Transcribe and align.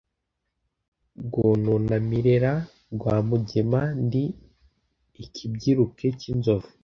Rwononamirera 1.23 2.51
rwa 2.93 3.15
Mugema, 3.27 3.81
ndi 4.03 4.23
ikibyiruke 5.23 6.07
cy'inzovu, 6.19 6.69